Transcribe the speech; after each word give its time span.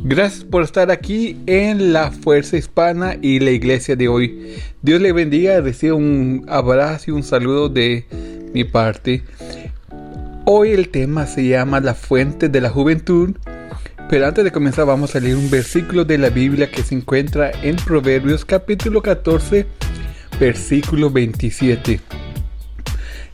Gracias 0.00 0.44
por 0.44 0.62
estar 0.62 0.92
aquí 0.92 1.36
en 1.46 1.92
la 1.92 2.12
Fuerza 2.12 2.56
Hispana 2.56 3.16
y 3.20 3.40
la 3.40 3.50
iglesia 3.50 3.96
de 3.96 4.06
hoy. 4.06 4.56
Dios 4.80 5.00
le 5.00 5.10
bendiga, 5.10 5.60
reciba 5.60 5.96
un 5.96 6.46
abrazo 6.48 7.10
y 7.10 7.14
un 7.14 7.24
saludo 7.24 7.68
de 7.68 8.06
mi 8.54 8.62
parte. 8.62 9.24
Hoy 10.44 10.70
el 10.70 10.90
tema 10.90 11.26
se 11.26 11.48
llama 11.48 11.80
La 11.80 11.94
fuente 11.94 12.48
de 12.48 12.60
la 12.60 12.70
juventud. 12.70 13.34
Pero 14.08 14.26
antes 14.26 14.44
de 14.44 14.52
comenzar 14.52 14.86
vamos 14.86 15.16
a 15.16 15.20
leer 15.20 15.34
un 15.36 15.50
versículo 15.50 16.04
de 16.04 16.16
la 16.16 16.30
Biblia 16.30 16.70
que 16.70 16.84
se 16.84 16.94
encuentra 16.94 17.50
en 17.62 17.74
Proverbios 17.74 18.44
capítulo 18.44 19.02
14, 19.02 19.66
versículo 20.38 21.10
27. 21.10 22.00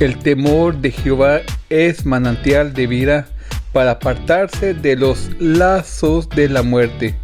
El 0.00 0.18
temor 0.18 0.78
de 0.78 0.90
Jehová 0.90 1.42
es 1.68 2.06
manantial 2.06 2.72
de 2.72 2.86
vida 2.86 3.28
para 3.76 3.90
apartarse 3.90 4.72
de 4.72 4.96
los 4.96 5.28
lazos 5.38 6.30
de 6.30 6.48
la 6.48 6.62
muerte. 6.62 7.14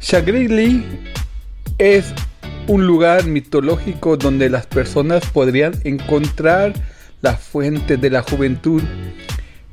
shangri 0.00 0.84
es 1.78 2.12
un 2.66 2.84
lugar 2.84 3.26
mitológico 3.26 4.16
donde 4.16 4.50
las 4.50 4.66
personas 4.66 5.24
podrían 5.26 5.74
encontrar 5.84 6.72
la 7.22 7.36
fuente 7.36 7.96
de 7.96 8.10
la 8.10 8.22
juventud. 8.22 8.82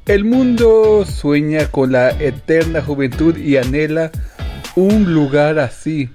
El 0.05 0.25
mundo 0.25 1.03
sueña 1.05 1.65
con 1.71 1.91
la 1.91 2.11
eterna 2.11 2.83
juventud 2.83 3.35
y 3.35 3.57
anhela 3.57 4.11
un 4.75 5.11
lugar 5.11 5.57
así, 5.57 6.07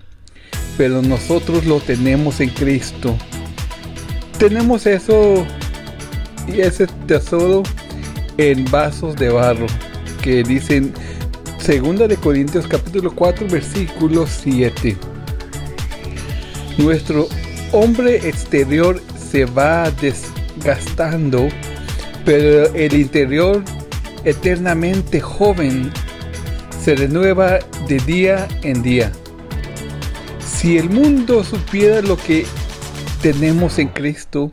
pero 0.79 1.02
nosotros 1.02 1.66
lo 1.66 1.80
tenemos 1.80 2.41
en 2.41 2.51
Cristo. 2.51 3.19
Tenemos 4.38 4.87
eso 4.87 5.45
y 6.47 6.61
ese 6.61 6.87
tesoro 7.09 7.65
en 8.39 8.65
vasos 8.71 9.17
de 9.17 9.29
barro, 9.29 9.67
que 10.23 10.43
dicen 10.43 10.93
Segunda 11.59 12.09
de 12.09 12.17
Corintios 12.17 12.67
capítulo 12.67 13.15
4 13.15 13.47
versículo 13.49 14.27
7. 14.27 14.97
Nuestro 16.79 17.29
hombre 17.71 18.16
exterior 18.29 19.01
se 19.30 19.45
va 19.45 19.91
desgastando, 19.91 21.49
pero 22.24 22.73
el 22.74 22.95
interior 22.95 23.63
eternamente 24.24 25.21
joven 25.21 25.93
se 26.83 26.96
renueva 26.96 27.61
de 27.87 27.99
día 28.07 28.49
en 28.63 28.83
día. 28.83 29.13
Si 30.45 30.79
el 30.79 30.91
mundo 30.91 31.45
supiera 31.45 32.02
lo 32.02 32.17
que 32.17 32.45
tenemos 33.21 33.79
en 33.79 33.89
Cristo, 33.89 34.52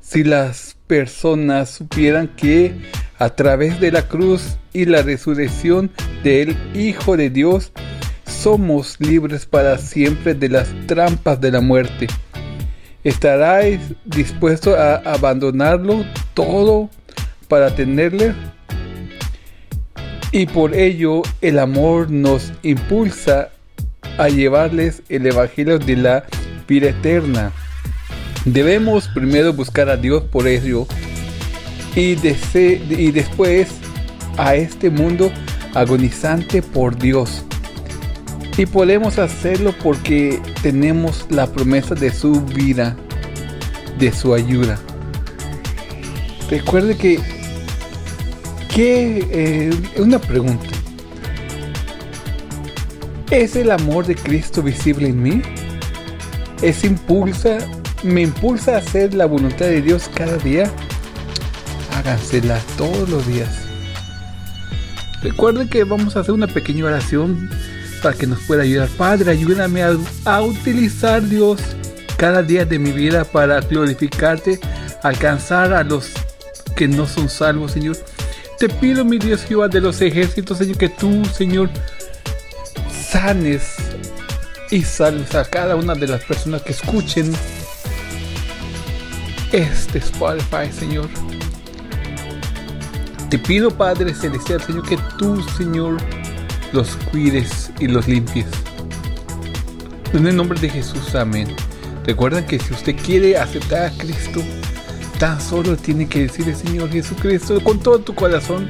si 0.00 0.24
las 0.24 0.76
personas 0.86 1.70
supieran 1.70 2.28
que 2.28 2.74
a 3.20 3.28
través 3.28 3.78
de 3.80 3.92
la 3.92 4.08
cruz 4.08 4.56
y 4.72 4.86
la 4.86 5.02
resurrección 5.02 5.90
del 6.24 6.56
Hijo 6.74 7.18
de 7.18 7.28
Dios, 7.28 7.70
somos 8.24 8.98
libres 8.98 9.44
para 9.44 9.76
siempre 9.76 10.34
de 10.34 10.48
las 10.48 10.68
trampas 10.86 11.38
de 11.38 11.50
la 11.50 11.60
muerte. 11.60 12.06
¿Estaráis 13.04 13.78
dispuestos 14.06 14.74
a 14.74 14.96
abandonarlo 14.96 16.04
todo 16.32 16.88
para 17.46 17.74
tenerle? 17.74 18.34
Y 20.32 20.46
por 20.46 20.74
ello 20.74 21.20
el 21.42 21.58
amor 21.58 22.10
nos 22.10 22.54
impulsa 22.62 23.50
a 24.16 24.28
llevarles 24.28 25.02
el 25.10 25.26
Evangelio 25.26 25.78
de 25.78 25.96
la 25.96 26.24
vida 26.66 26.88
eterna. 26.88 27.52
Debemos 28.46 29.08
primero 29.08 29.52
buscar 29.52 29.90
a 29.90 29.98
Dios 29.98 30.22
por 30.22 30.46
ello 30.46 30.86
y, 31.96 32.16
y 32.54 33.10
después 33.10 33.68
a 34.36 34.54
este 34.54 34.90
mundo 34.90 35.30
agonizante 35.74 36.62
por 36.62 36.96
Dios. 36.96 37.44
Y 38.56 38.66
podemos 38.66 39.18
hacerlo 39.18 39.74
porque 39.82 40.40
tenemos 40.62 41.26
la 41.30 41.46
promesa 41.46 41.94
de 41.94 42.12
su 42.12 42.40
vida, 42.40 42.96
de 43.98 44.12
su 44.12 44.34
ayuda. 44.34 44.78
Recuerde 46.50 46.96
que, 46.96 47.20
eh, 48.76 49.70
una 49.98 50.18
pregunta. 50.18 50.66
¿Es 53.30 53.54
el 53.54 53.70
amor 53.70 54.06
de 54.06 54.16
Cristo 54.16 54.62
visible 54.62 55.08
en 55.08 55.22
mí? 55.22 55.42
¿Es 56.60 56.82
impulsa, 56.82 57.58
me 58.02 58.22
impulsa 58.22 58.74
a 58.74 58.78
hacer 58.78 59.14
la 59.14 59.26
voluntad 59.26 59.66
de 59.66 59.80
Dios 59.80 60.10
cada 60.12 60.36
día? 60.38 60.68
Hágansela 62.00 62.58
todos 62.76 63.08
los 63.08 63.26
días. 63.26 63.48
Recuerden 65.22 65.68
que 65.68 65.84
vamos 65.84 66.16
a 66.16 66.20
hacer 66.20 66.32
una 66.32 66.46
pequeña 66.46 66.86
oración 66.86 67.50
para 68.02 68.16
que 68.16 68.26
nos 68.26 68.40
pueda 68.40 68.62
ayudar. 68.62 68.88
Padre, 68.88 69.32
ayúdame 69.32 69.82
a, 69.82 70.40
utilizar 70.40 71.22
Dios 71.22 71.60
cada 72.16 72.42
día 72.42 72.64
de 72.64 72.78
mi 72.78 72.90
vida 72.92 73.24
para 73.24 73.60
glorificarte, 73.60 74.58
alcanzar 75.02 75.74
a 75.74 75.84
los 75.84 76.10
que 76.74 76.88
no 76.88 77.06
son 77.06 77.28
salvos, 77.28 77.72
Señor. 77.72 77.98
Te 78.58 78.68
pido, 78.68 79.04
mi 79.04 79.18
Dios 79.18 79.44
Jehová 79.44 79.68
de 79.68 79.80
los 79.80 80.00
ejércitos, 80.00 80.58
Señor, 80.58 80.78
que 80.78 80.88
tú, 80.88 81.24
Señor, 81.26 81.68
sanes 82.90 83.74
y 84.70 84.82
salves 84.82 85.34
a 85.34 85.44
cada 85.44 85.76
una 85.76 85.94
de 85.94 86.06
las 86.06 86.24
personas 86.24 86.62
que 86.62 86.72
escuchen 86.72 87.32
este 89.52 89.98
Spotify, 89.98 90.70
Señor. 90.72 91.08
Te 93.30 93.38
pido, 93.38 93.70
Padre 93.70 94.12
Celestial, 94.12 94.60
Señor, 94.60 94.88
que 94.88 94.98
tú, 95.16 95.40
Señor, 95.56 95.98
los 96.72 96.96
cuides 97.12 97.70
y 97.78 97.86
los 97.86 98.08
limpies. 98.08 98.46
En 100.12 100.26
el 100.26 100.34
nombre 100.34 100.58
de 100.58 100.68
Jesús, 100.68 101.14
amén. 101.14 101.46
Recuerden 102.04 102.44
que 102.44 102.58
si 102.58 102.74
usted 102.74 102.96
quiere 102.96 103.36
aceptar 103.38 103.84
a 103.84 103.90
Cristo, 103.92 104.42
tan 105.20 105.40
solo 105.40 105.76
tiene 105.76 106.08
que 106.08 106.22
decirle, 106.22 106.56
Señor 106.56 106.90
Jesucristo, 106.90 107.62
con 107.62 107.78
todo 107.78 108.00
tu 108.00 108.16
corazón, 108.16 108.66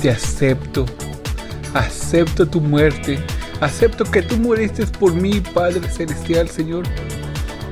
te 0.00 0.10
acepto. 0.10 0.86
Acepto 1.74 2.46
tu 2.46 2.60
muerte. 2.60 3.18
Acepto 3.60 4.04
que 4.04 4.22
tú 4.22 4.36
moriste 4.36 4.86
por 4.86 5.12
mí, 5.12 5.40
Padre 5.40 5.88
Celestial, 5.88 6.48
Señor. 6.48 6.84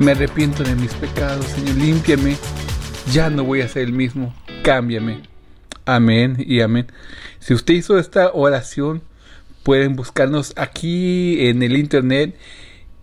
Me 0.00 0.10
arrepiento 0.10 0.64
de 0.64 0.74
mis 0.74 0.92
pecados, 0.94 1.46
Señor. 1.46 1.76
Límpiame. 1.76 2.36
Ya 3.12 3.30
no 3.30 3.44
voy 3.44 3.60
a 3.60 3.68
ser 3.68 3.84
el 3.84 3.92
mismo. 3.92 4.34
Cámbiame. 4.64 5.29
Amén 5.84 6.36
y 6.38 6.60
amén. 6.60 6.86
Si 7.38 7.54
usted 7.54 7.74
hizo 7.74 7.98
esta 7.98 8.30
oración, 8.32 9.02
pueden 9.62 9.96
buscarnos 9.96 10.52
aquí 10.56 11.48
en 11.48 11.62
el 11.62 11.76
internet, 11.76 12.36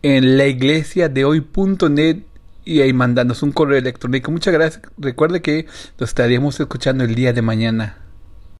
en 0.03 0.37
la 0.37 0.47
iglesia 0.47 1.09
de 1.09 1.25
hoy.net 1.25 2.19
y 2.65 2.81
ahí 2.81 2.93
mandarnos 2.93 3.43
un 3.43 3.51
correo 3.51 3.77
electrónico. 3.77 4.31
Muchas 4.31 4.53
gracias. 4.53 4.83
Recuerde 4.97 5.41
que 5.41 5.67
lo 5.97 6.05
estaríamos 6.05 6.59
escuchando 6.59 7.03
el 7.03 7.15
día 7.15 7.33
de 7.33 7.41
mañana. 7.41 8.06